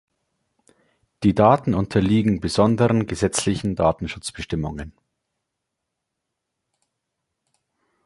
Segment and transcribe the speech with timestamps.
[1.21, 4.93] Die Daten unterliegen besonderen gesetzlichen Datenschutzbestimmungen.